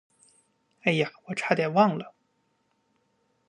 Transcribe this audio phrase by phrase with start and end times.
[0.81, 2.15] 哎呀，我差点忘了。